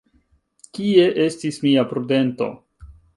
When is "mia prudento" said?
1.65-2.49